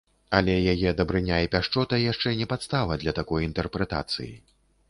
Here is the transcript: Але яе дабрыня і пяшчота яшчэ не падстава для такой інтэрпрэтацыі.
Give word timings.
Але 0.37 0.53
яе 0.73 0.93
дабрыня 1.01 1.37
і 1.45 1.51
пяшчота 1.57 2.01
яшчэ 2.05 2.35
не 2.41 2.49
падстава 2.55 2.99
для 3.05 3.15
такой 3.19 3.49
інтэрпрэтацыі. 3.49 4.31